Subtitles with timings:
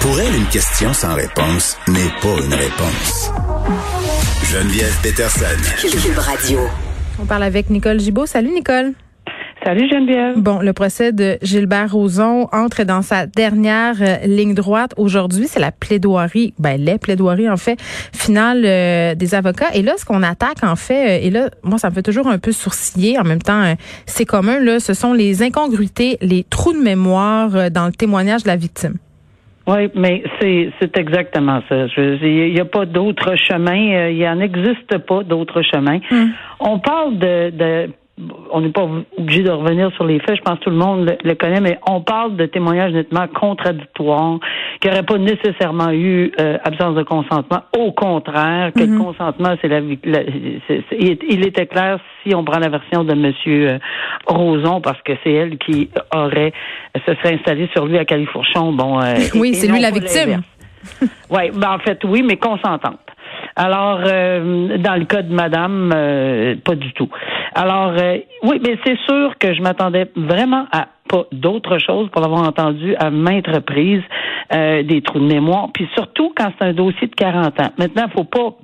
[0.00, 3.30] Pour elle, une question sans réponse n'est pas une réponse.
[4.44, 5.44] Geneviève Peterson.
[5.78, 6.60] Cube Radio.
[7.20, 8.24] On parle avec Nicole Gibault.
[8.24, 8.94] Salut Nicole.
[9.62, 10.38] Salut Geneviève.
[10.38, 15.48] Bon, le procès de Gilbert Rozon entre dans sa dernière euh, ligne droite aujourd'hui.
[15.48, 17.78] C'est la plaidoirie, ben les plaidoiries en fait,
[18.14, 19.68] finale euh, des avocats.
[19.74, 22.26] Et là, ce qu'on attaque en fait, euh, et là, moi, ça me fait toujours
[22.26, 23.18] un peu sourciller.
[23.18, 23.74] En même temps,
[24.06, 28.48] c'est commun, là, ce sont les incongruités, les trous de mémoire dans le témoignage de
[28.48, 28.94] la victime.
[29.66, 31.86] Oui, mais c'est c'est exactement ça.
[31.96, 34.08] Il n'y a pas d'autre chemin.
[34.10, 36.00] Il en existe pas d'autre chemin.
[36.10, 36.32] Hum.
[36.60, 37.90] On parle de, de
[38.52, 38.86] on n'est pas
[39.18, 41.78] obligé de revenir sur les faits, je pense que tout le monde le, connaît, mais
[41.86, 44.38] on parle de témoignages nettement contradictoires,
[44.80, 47.62] qui n'auraient pas nécessairement eu euh, absence de consentement.
[47.76, 48.98] Au contraire, que le Mhm.
[49.04, 53.68] consentement, c'est la, la il, il était clair si on prend la version de Monsieur
[53.70, 53.78] euh,
[54.26, 56.52] Roson, parce que c'est elle qui aurait
[57.06, 58.72] se serait installée sur lui à Califourchon.
[58.72, 60.42] Bon, euh, Oui, c'est lui la victime.
[61.30, 62.98] Oui, ben en fait, oui, mais consentante.
[63.56, 67.08] Alors, euh, dans le cas de madame, euh, pas du tout.
[67.54, 72.22] Alors, euh, oui, mais c'est sûr que je m'attendais vraiment à pas d'autre chose pour
[72.22, 74.02] l'avoir entendu à maintes reprises,
[74.52, 77.70] des trous de mémoire, puis surtout quand c'est un dossier de 40 ans.
[77.78, 78.54] Maintenant, faut pas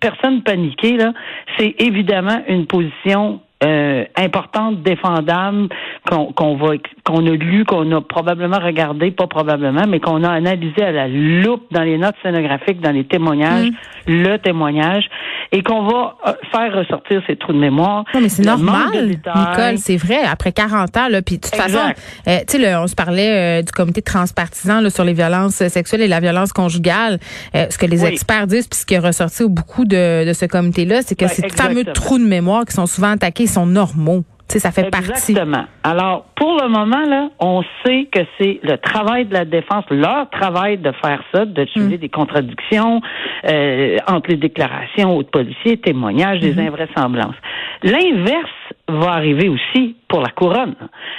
[0.00, 1.12] personne paniquer, là.
[1.58, 5.68] C'est évidemment une position euh, importante, défendable,
[6.08, 10.30] qu'on qu'on va qu'on a lu, qu'on a probablement regardé, pas probablement, mais qu'on a
[10.30, 13.68] analysé à la loupe dans les notes scénographiques, dans les témoignages,
[14.06, 15.04] le témoignage,
[15.52, 18.04] et qu'on va euh, faire ressortir ces trous de mémoire.
[18.14, 18.86] Non, mais c'est normal.
[18.94, 20.20] Nicole, c'est vrai.
[20.30, 21.78] Après 40 ans, là, puis de toute façon,
[22.28, 26.02] euh, tu sais, on se parlait euh, du comité transpartisan là, sur les violences sexuelles
[26.02, 27.18] et la violence conjugale.
[27.54, 28.08] Euh, ce que les Oui.
[28.08, 31.28] experts disent, puis ce qui est ressorti au beaucoup de, de ce comité-là, c'est que
[31.28, 34.24] ces fameux trous de mémoire qui sont souvent attaqués sont normaux.
[34.48, 35.30] Tu sais, ça fait partie.
[35.30, 35.64] Exactement.
[35.84, 40.28] Alors, pour le moment, là, on sait que c'est le travail de la défense, leur
[40.30, 42.00] travail de faire ça, de trouver Mm.
[42.00, 43.00] des contradictions
[43.48, 46.54] euh, entre les déclarations aux policiers, témoignages, Mm-hmm.
[46.56, 47.36] des invraisemblances.
[47.84, 48.50] L'inverse
[48.88, 50.74] va arriver aussi pour la couronne.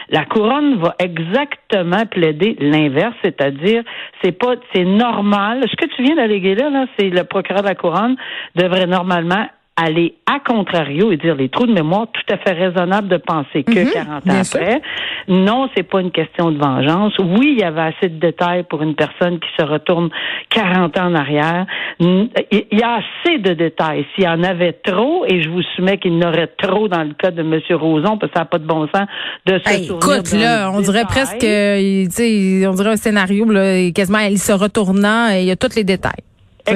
[0.09, 3.83] La couronne va exactement plaider l'inverse, c'est-à-dire
[4.21, 5.63] c'est pas c'est normal.
[5.71, 8.15] Ce que tu viens d'alléguer là, là c'est le procureur de la couronne
[8.55, 13.07] devrait normalement aller à contrario et dire les trous de mémoire tout à fait raisonnable
[13.07, 14.59] de penser que Mhm, 40 bien ans sûr.
[14.61, 14.81] après.
[15.27, 17.13] Non, c'est pas une question de vengeance.
[17.19, 20.09] Oui, il y avait assez de détails pour une personne qui se retourne
[20.49, 21.65] 40 ans en arrière.
[21.99, 22.29] Il
[22.71, 24.05] y a assez de détails.
[24.13, 27.03] S'il y en avait trop, et je vous soumets qu'il y en aurait trop dans
[27.03, 27.59] le cas de M.
[27.71, 29.07] Roson, parce que ça n'a pas de bon sens
[29.45, 33.45] de se Hey, écoute, là, on dirait presque, euh, tu sais, on dirait un scénario,
[33.45, 36.23] là, quasiment, il se retournant, et il y a tous les détails.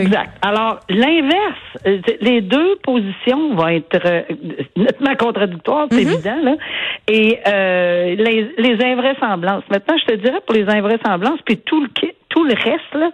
[0.01, 0.31] Exact.
[0.41, 4.21] Alors, l'inverse, euh, les deux positions vont être euh,
[4.75, 6.11] nettement contradictoires, c'est Mhm.
[6.13, 6.55] évident, là.
[7.07, 9.63] Et euh, les, les invraisemblances.
[9.69, 13.11] Maintenant, je te dirais pour les invraisemblances, puis tout le kit, tout le reste, là,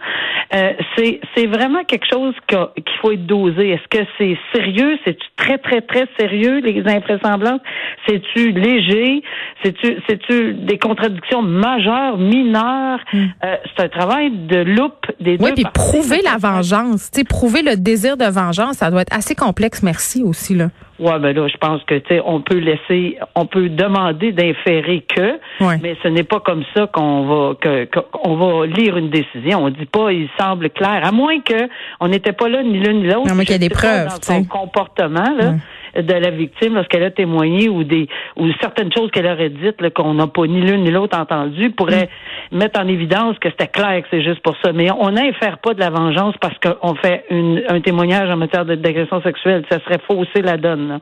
[0.55, 3.69] euh, c'est, c'est vraiment quelque chose qu'il faut être dosé.
[3.69, 4.97] Est-ce que c'est sérieux?
[5.05, 7.61] C'est-tu très, très, très sérieux, les invraisemblances?
[8.07, 9.21] C'est-tu léger?
[9.63, 12.99] C'est-tu, c'est-tu des contradictions majeures, mineures?
[13.13, 17.75] Euh, c'est un travail de loupe des deux Oui, puis prouver la vengeance, prouver le
[17.75, 20.69] désir de vengeance, ça doit être assez complexe, merci aussi, là.
[21.01, 25.01] Ouais, ben là, je pense que tu sais, on peut laisser, on peut demander d'inférer
[25.13, 25.77] que, Ouais.
[25.81, 29.63] mais ce n'est pas comme ça qu'on va que qu'on va lire une décision.
[29.65, 31.67] On dit pas, il semble clair, à moins que
[31.99, 33.31] on n'était pas là ni l'une ni l'autre.
[33.31, 35.53] À moins qu'il y Je des preuves, dans tu son comportement là.
[35.93, 38.07] De la victime lorsqu'elle a témoigné ou des
[38.37, 42.05] ou certaines choses qu'elle aurait dites qu'on n'a pas ni l'une ni l'autre entendu pourraient
[42.05, 42.07] Mm.
[42.51, 44.71] Mettre en évidence que c'était clair que c'est juste pour ça.
[44.73, 48.65] Mais on n'infère pas de la vengeance parce qu'on fait une, un témoignage en matière
[48.65, 49.63] d'agression sexuelle.
[49.71, 50.87] Ça serait fausser la donne.
[50.89, 50.99] là.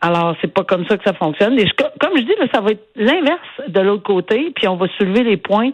[0.00, 1.58] Alors, c'est pas comme ça que ça fonctionne.
[1.58, 4.76] Et je- comme je dis, là, ça va être l'inverse de l'autre côté, puis on
[4.76, 5.70] va soulever les points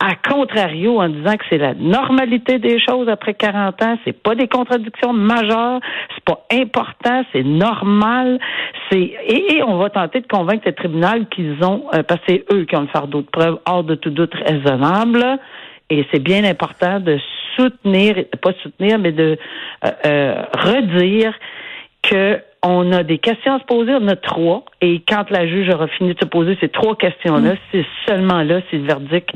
[0.00, 4.34] à contrario en disant que c'est la normalité des choses après 40 ans, c'est pas
[4.34, 5.80] des contradictions majeures,
[6.14, 8.38] c'est pas important, c'est normal,
[8.90, 12.26] c'est et, et on va tenter de convaincre le tribunal qu'ils ont euh, parce que
[12.28, 15.38] c'est eux qui ont le fardeau de preuve hors de tout doute raisonnable.
[15.90, 17.18] Et c'est bien important de
[17.56, 19.38] soutenir, pas soutenir, mais de
[19.84, 21.34] euh, euh, redire
[22.02, 25.68] que on a des questions à se poser, on a trois, et quand la juge
[25.72, 29.30] aura fini de se poser ces trois questions-là, c'est seulement là si le verdict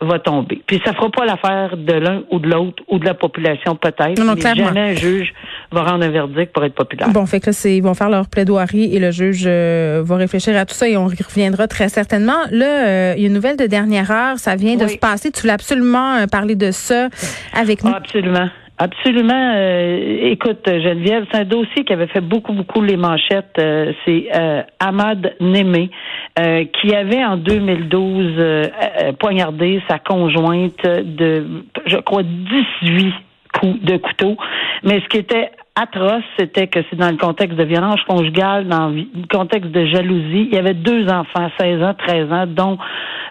[0.00, 0.62] va tomber.
[0.64, 4.22] Puis ça fera pas l'affaire de l'un ou de l'autre ou de la population peut-être,
[4.24, 4.66] mais clairement.
[4.66, 5.34] jamais un juge
[5.70, 7.10] va rendre un verdict pour être populaire.
[7.10, 10.16] Bon, fait que là, c'est, ils vont faire leur plaidoirie et le juge euh, va
[10.16, 12.44] réfléchir à tout ça et on reviendra très certainement.
[12.50, 15.30] Là, euh, il y a une nouvelle de dernière heure, ça vient de se passer.
[15.30, 17.08] Tu voulais absolument euh, parler de ça
[17.54, 17.90] avec nous.
[17.92, 18.48] Ah, absolument.
[18.80, 19.54] Absolument.
[19.56, 23.58] Euh, écoute, Geneviève, c'est un dossier qui avait fait beaucoup, beaucoup les manchettes.
[23.58, 25.90] Euh, c'est euh, Ahmad Némé,
[26.80, 28.70] qui avait en 2012
[29.18, 33.12] poignardé sa conjointe de, je crois, 18
[33.66, 34.36] de couteau.
[34.82, 38.88] Mais ce qui était atroce, c'était que c'est dans le contexte de violence conjugale, dans
[38.88, 40.48] le contexte de jalousie.
[40.50, 42.78] Il y avait deux enfants, 16 ans, 13 ans, dont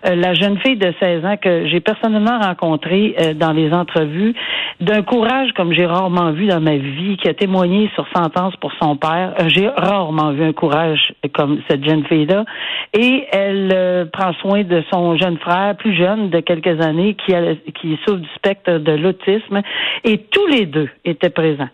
[0.05, 4.33] euh, la jeune fille de 16 ans que j'ai personnellement rencontrée euh, dans les entrevues,
[4.79, 8.71] d'un courage comme j'ai rarement vu dans ma vie, qui a témoigné sur sentence pour
[8.81, 9.33] son père.
[9.39, 12.45] Euh, j'ai rarement vu un courage comme cette jeune fille-là.
[12.93, 17.33] Et elle prend soin de son jeune frère, plus jeune de quelques années, qui,
[17.73, 19.61] qui souffre du spectre de l'autisme.
[20.03, 21.67] Et tous les deux étaient présents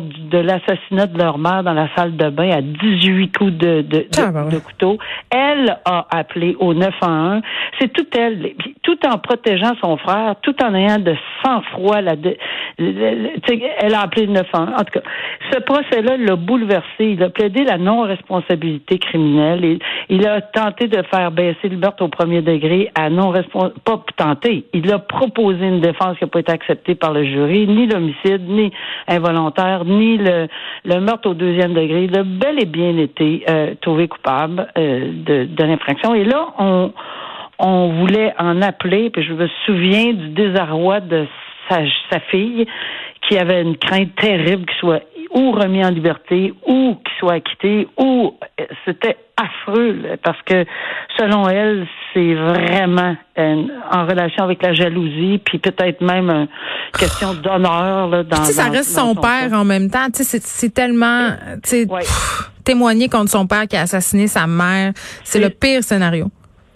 [0.00, 4.06] de l'assassinat de leur mère dans la salle de bain à 18 coups de, de,
[4.50, 4.98] de, couteau.
[5.30, 7.42] Elle a appelé au 911.
[7.80, 8.52] C'est tout elle,
[8.82, 12.00] tout en protégeant son frère, tout en ayant de sang-froid.
[12.00, 12.16] La,
[12.78, 14.68] elle a appelé le 911.
[14.74, 15.02] En tout cas,
[15.52, 16.86] ce procès-là l'a bouleversé.
[17.00, 19.78] Il a plaidé la non-responsabilité criminelle.
[20.08, 23.80] Il, a tenté de faire baisser le meurtre au premier degré à non-responsabilité.
[23.84, 24.66] Pas tenté.
[24.72, 28.48] Il a proposé une défense qui n'a pas été acceptée par le jury, ni l'homicide,
[28.48, 28.72] ni
[29.08, 30.48] involontaire ni le,
[31.00, 32.04] meurtre au deuxième degré.
[32.04, 36.14] Il a bel et bien été euh, trouvé coupable euh, de, de l'infraction.
[36.14, 36.92] Et là, on,
[37.58, 41.26] on voulait en appeler, puis je me souviens du désarroi de
[41.68, 41.80] sa,
[42.10, 42.66] sa fille
[43.28, 45.02] qui avait une crainte terrible qu'il soit
[45.34, 50.64] ou remis en liberté ou qu'il soit acquitté ou euh, c'était affreux parce que
[51.18, 56.48] selon elle c'est vraiment en relation avec la jalousie puis peut-être même une
[56.98, 60.10] question d'honneur là dans, ça reste son, père en même temps.
[60.14, 61.30] Tu sais c'est tellement
[61.62, 61.86] tu sais
[62.64, 64.92] témoigner contre son père qui a assassiné sa mère
[65.24, 66.30] c'est le pire scénario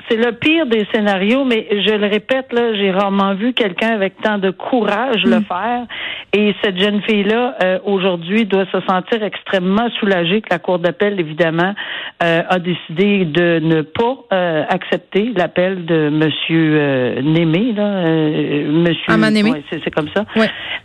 [0.08, 4.20] c'est le pire des scénarios, mais je le répète, là, j'ai rarement vu quelqu'un avec
[4.22, 5.44] tant de courage le mm.
[5.44, 5.86] faire.
[6.32, 11.18] Et cette jeune fille-là, euh, aujourd'hui, doit se sentir extrêmement soulagée que la Cour d'appel,
[11.18, 11.74] évidemment,
[12.22, 19.06] euh, a décidé de ne pas euh, accepter l'appel de Monsieur Némé, là, Monsieur.
[19.08, 19.64] Ah, Némé.
[19.70, 20.24] c'est comme ça.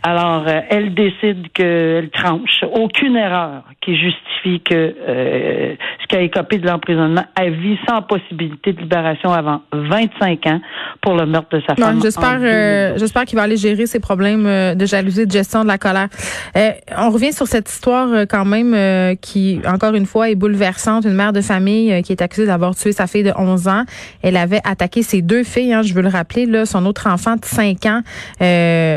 [0.02, 2.64] Alors, elle décide qu'elle tranche.
[2.72, 8.72] Aucune erreur qui justifie que ce qui a écopé de l'emprisonnement à vie sans possibilité
[8.72, 10.60] de libération avant 25 ans
[11.00, 12.00] pour le meurtre de sa femme.
[12.02, 15.68] J'espère, euh, j'espère qu'il va aller gérer ses problèmes euh, de jalousie, de gestion de
[15.68, 16.08] la colère.
[16.56, 21.04] Euh, on revient sur cette histoire quand même qui, encore une fois, est bouleversante.
[21.04, 23.84] Une mère de famille qui est accusée d'avoir tué sa fille de 11 ans.
[24.22, 27.36] Elle avait attaqué ses deux filles, hein, je veux le rappeler, là, son autre enfant
[27.36, 28.02] de 5 ans,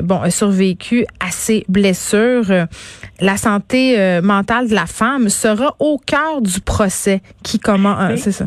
[0.03, 2.67] bon, a survécu à ses blessures.
[3.21, 8.19] La santé mentale de la femme sera au cœur du procès qui commence.
[8.19, 8.45] C'est ça.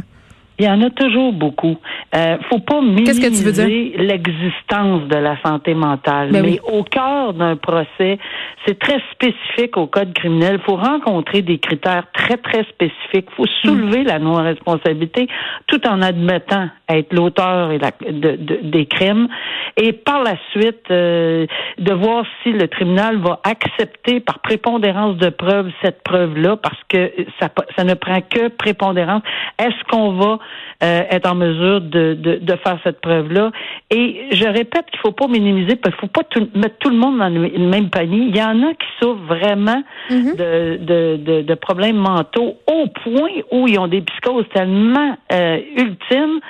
[0.58, 1.76] Il y en a toujours beaucoup.
[2.16, 6.30] Euh, faut pas minimiser l'existence de la santé mentale.
[6.32, 8.18] Ben mais au cœur d'un procès,
[8.66, 10.58] c'est très spécifique au code criminel.
[10.60, 13.28] Il faut rencontrer des critères très, très spécifiques.
[13.30, 15.28] Il faut soulever la non-responsabilité
[15.68, 19.28] tout en admettant être l'auteur de, des crimes.
[19.76, 21.46] Et par la suite, euh,
[21.78, 27.12] de voir si le tribunal va accepter par prépondérance de preuve cette preuve-là, parce que
[27.38, 29.22] ça, ça ne prend que prépondérance.
[29.58, 30.38] Est-ce qu'on va
[30.82, 33.50] euh, être en mesure de, de, de faire cette preuve-là.
[33.90, 36.22] Et je répète qu'il faut pas minimiser, parce qu'il faut pas
[36.54, 38.26] mettre tout le monde dans le, même panier.
[38.28, 40.36] Il y en a qui souffrent vraiment mm-hmm.
[40.36, 46.40] de, de, de, problèmes mentaux au point où ils ont des psychoses tellement euh, ultimes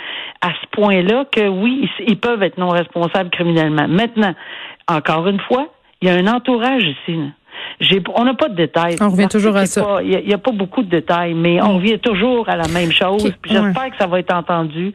[0.40, 3.88] à ce point-là que oui, ils, ils peuvent être non responsables criminellement.
[3.88, 4.34] Maintenant,
[4.88, 5.68] encore une fois,
[6.00, 7.16] il y a un entourage ici.
[7.16, 7.28] Là
[8.14, 8.96] on n'a pas de détails.
[9.00, 9.98] On revient toujours à ça.
[10.02, 13.32] Il n'y a, pas beaucoup de détails, mais on revient toujours à la même chose.
[13.44, 14.92] j'espère que ça va être entendu.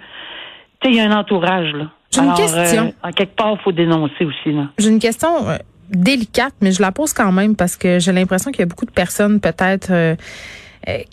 [0.80, 1.86] Tu sais, il y a un entourage, là.
[2.12, 2.86] J'ai une question.
[2.86, 4.68] Euh, en quelque part, il faut dénoncer aussi, là.
[4.78, 5.58] J'ai une question euh,
[5.90, 8.86] délicate, mais je la pose quand même parce que j'ai l'impression qu'il y a beaucoup
[8.86, 10.16] de personnes, peut-être, euh,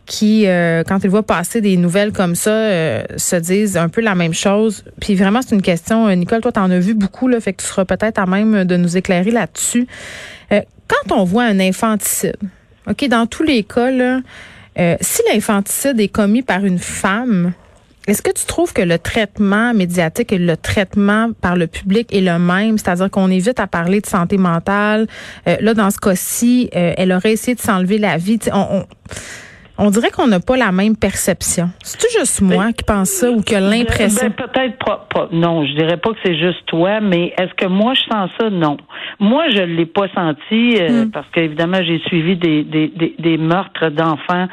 [0.07, 0.47] qui,
[0.87, 2.50] quand ils voient passer des nouvelles comme ça,
[3.17, 4.85] se disent un peu la même chose.
[5.00, 7.62] Puis vraiment, c'est une question, Nicole, toi, tu en as vu beaucoup, là, fait que
[7.62, 9.87] tu seras peut-être à même de nous éclairer là-dessus
[10.91, 12.37] quand on voit un infanticide,
[12.89, 14.21] OK, dans tous les cas, là,
[14.79, 17.53] euh, si l'infanticide est commis par une femme,
[18.07, 22.23] est-ce que tu trouves que le traitement médiatique et le traitement par le public est
[22.23, 22.79] le même?
[22.79, 25.07] C'est-à-dire qu'on évite à parler de santé mentale?
[25.47, 28.39] Euh, là, dans ce cas-ci, euh, elle aurait essayé de s'enlever la vie.
[28.53, 28.87] On, on
[29.89, 31.71] dirait qu'on n'a pas la même perception.
[31.83, 34.29] C'est juste moi ben, qui pense ça ou qui a l'impression?
[34.29, 37.95] Ben, peut-être pas, Non, je dirais pas que c'est juste toi, mais est-ce que moi
[37.95, 38.51] je sens ça?
[38.51, 38.77] Non.
[39.19, 41.11] Moi, je l'ai pas senti euh, hmm.
[41.11, 44.49] parce qu'évidemment, j'ai suivi des, des, des, meurtres d'enfants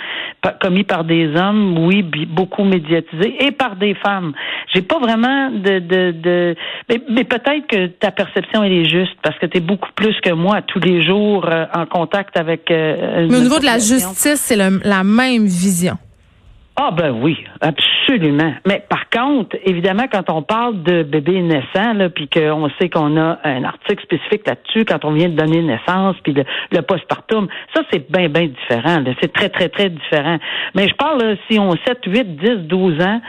[0.62, 4.34] commis par des hommes, oui, beaucoup médiatisés, et par des femmes.
[4.74, 5.80] J'ai pas vraiment de...
[5.80, 6.56] de, de
[6.90, 10.32] mais, peut-être que ta perception, elle est juste parce que tu es beaucoup plus que
[10.32, 12.72] moi tous les jours euh, en contact avec...
[12.72, 15.98] Euh, mais au niveau de la justice, c'est la même vision.
[16.76, 18.54] Ah ben oui, absolument.
[18.68, 23.18] Mais par contre, évidemment, quand on parle de bébés naissants, là, puis qu'on sait qu'on
[23.18, 27.48] a un article spécifique là-dessus, quand on vient de donner naissance, puis le, le postpartum,
[27.74, 29.04] ça c'est bien, bien différent.
[29.22, 30.38] C'est très, très, très différent.
[30.76, 33.22] Mais je parle, si on 7, 8, 10, 12 ans,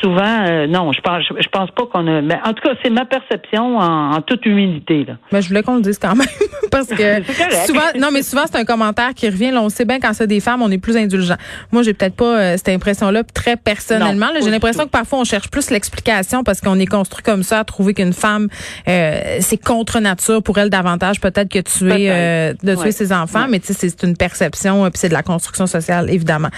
[0.00, 2.20] souvent, euh, non, je pense, je, pense pas qu'on a...
[2.22, 5.04] Mais en tout cas, c'est ma perception en, toute humilité.
[5.06, 5.14] Là.
[5.32, 6.26] Mais je voulais qu'on le dise quand même,
[6.70, 7.22] parce que
[7.66, 9.50] souvent, non, mais souvent c'est un commentaire qui revient.
[9.50, 11.36] Là, on sait bien quand c'est des femmes, on est plus indulgent.
[11.72, 14.26] Moi, j'ai peut-être pas euh, cette impression là très personnellement.
[14.42, 17.64] J'ai l'impression que parfois on cherche plus l'explication parce qu'on est construit comme ça à
[17.64, 18.48] trouver qu'une femme
[18.88, 23.46] euh, c'est contre nature pour elle davantage peut-être que tuer euh, de tuer ses enfants,
[23.48, 26.50] mais tu sais c'est une perception euh, puis c'est de la construction sociale évidemment.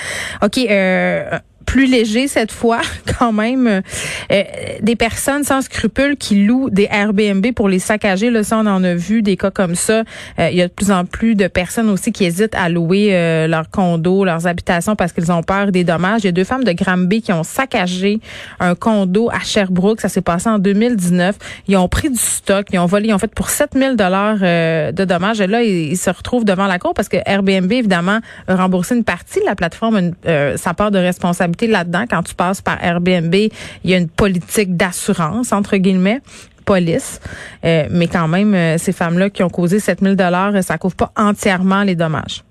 [0.43, 2.81] OK, euh, plus léger cette fois
[3.19, 3.67] quand même.
[3.67, 4.43] Euh,
[4.81, 8.31] des personnes sans scrupules qui louent des Airbnb pour les saccager.
[8.31, 10.03] Là, ça, on en a vu des cas comme ça.
[10.39, 13.11] Euh, il y a de plus en plus de personnes aussi qui hésitent à louer
[13.13, 16.23] euh, leurs condos, leurs habitations parce qu'ils ont peur des dommages.
[16.23, 18.21] Il y a deux femmes de Granby qui ont saccagé
[18.61, 20.01] un condo à Sherbrooke.
[20.01, 21.37] Ça s'est passé en 2019.
[21.69, 25.05] Ils ont pris du stock, ils ont volé, ils ont fait pour 7000 dollars de
[25.05, 25.41] dommages.
[25.41, 29.05] Et là, ils, se retrouvent devant la cour parce que Airbnb, évidemment, a remboursé une
[29.05, 30.13] partie de la plateforme,
[30.57, 32.05] sa part de responsabilité là-dedans.
[32.09, 33.51] Quand tu passes par Airbnb, il
[33.85, 36.21] y a une politique d'assurance, entre guillemets
[36.65, 37.21] police.
[37.65, 41.13] Euh, mais quand même, euh, ces femmes-là qui ont causé 7000 dollars, ça couvre pas
[41.17, 42.45] entièrement les dommages.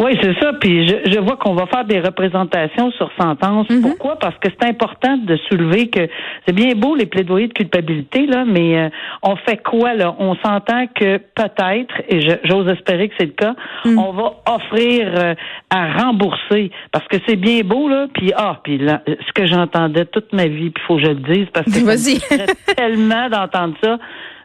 [0.00, 0.54] Oui, c'est ça.
[0.54, 3.68] Puis je, je vois qu'on va faire des représentations sur sentence.
[3.68, 3.82] Mhm.
[3.82, 4.16] Pourquoi?
[4.18, 6.08] Parce que c'est important de soulever que
[6.46, 8.88] c'est bien beau les plaidoyers de culpabilité, là, mais euh,
[9.22, 10.16] on fait quoi, là?
[10.18, 13.54] On s'entend que peut-être, et j'ose espérer que c'est le cas,
[13.84, 13.98] mhm.
[13.98, 15.34] on va offrir euh,
[15.68, 16.70] à rembourser.
[16.92, 20.46] Parce que c'est bien beau, là, puis ah, puis là, ce que j'entendais toute ma
[20.46, 23.98] vie, puis il faut que je le dise, parce que tellement d'entendre ça.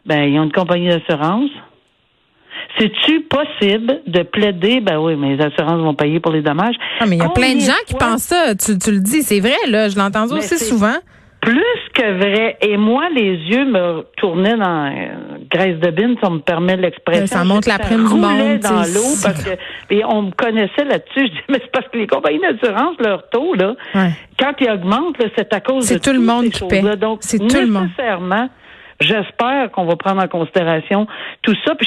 [0.04, 1.50] Ben, ils ont une compagnie d'assurance.
[2.78, 4.80] C'est-tu possible de plaider?
[4.80, 6.74] Ben oui, mais les assurances vont payer pour les dommages.
[7.00, 8.54] Ah, mais il y a plein de gens qui pensent ça?
[8.54, 9.88] Tu, tu le dis, c'est vrai, là.
[9.88, 10.96] Je l'entends aussi souvent.
[11.40, 11.62] Plus
[11.94, 12.56] que vrai.
[12.60, 17.26] Et moi, les yeux me tournaient dans euh, graisse de bine, ça me permet l'expression.
[17.26, 18.58] Ça montre la prime du monde.
[18.58, 19.50] dans l'eau parce que
[19.90, 21.26] et on me connaissait là-dessus.
[21.26, 23.76] Je dis, mais c'est parce que les compagnies d'assurance, leur taux, là,
[24.38, 26.82] quand ils augmentent, c'est à cause de C'est tout le monde qui paie.
[27.20, 27.90] C'est tout le monde.
[29.00, 31.06] J'espère qu'on va prendre en considération
[31.42, 31.74] tout ça.
[31.74, 31.86] Puis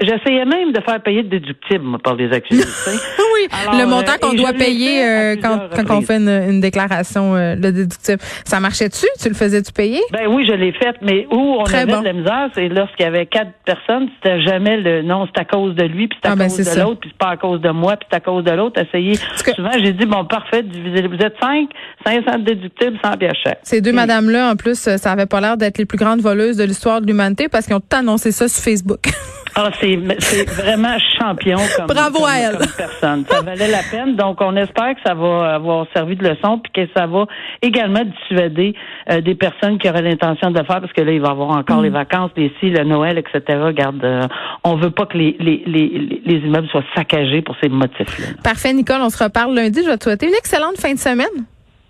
[0.00, 2.64] j'essayais même de faire payer de déductible par les accusés.
[3.34, 7.54] oui, le montant euh, qu'on doit payer euh, quand, quand on fait une, déclaration euh,
[7.54, 8.20] de déductible.
[8.44, 9.06] Ça marchait-tu?
[9.20, 10.00] Tu le faisais-tu payer?
[10.12, 13.08] Ben oui, je l'ai fait, mais où on avait de la misère, c'est lorsqu'il y
[13.08, 16.32] avait quatre personnes, c'était jamais le non, c'est à cause de lui, puis c'est à
[16.32, 18.20] ah, ben, cause de l'autre, puis c'est pas à cause de moi, puis c'est à
[18.20, 18.80] cause de l'autre.
[18.80, 19.16] Essayer.
[19.54, 21.68] Souvent, j'ai dit, bon, parfait, vous êtes cinq,
[22.06, 25.86] 500 déductibles, 100 pièces Ces deux madames-là, en plus, ça avait pas l'air d'être les
[25.86, 29.00] plus grandes de l'histoire de l'humanité parce qu'ils ont annoncé ça sur Facebook.
[29.60, 32.58] Ah, c'est vraiment champion comme, Bravo à elle.
[32.76, 33.24] personne.
[33.28, 34.14] Ça valait la peine.
[34.14, 37.26] Donc, on espère que ça va avoir servi de leçon puis que ça va
[37.60, 38.74] également dissuader
[39.10, 41.30] euh, des personnes qui auraient l'intention de le faire parce que là, il va y
[41.32, 41.94] avoir encore les mm.
[41.94, 43.58] vacances, les si, le Noël, etc.
[43.60, 44.28] Regarde, euh,
[44.62, 48.26] on veut pas que les, les, les, les immeubles soient saccagés pour ces motifs-là.
[48.44, 49.00] Parfait, Nicole.
[49.00, 49.80] On se reparle lundi.
[49.82, 51.46] Je vais te souhaiter une excellente fin de semaine.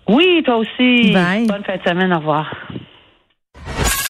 [0.07, 1.11] Oui, toi aussi.
[1.13, 1.45] Bye.
[1.45, 2.11] Bonne fin de semaine.
[2.13, 2.51] Au revoir.